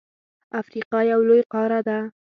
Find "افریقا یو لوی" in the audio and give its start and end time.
0.59-1.41